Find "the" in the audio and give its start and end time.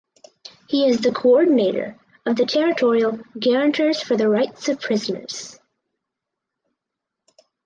1.01-1.11, 2.35-2.47, 4.17-4.27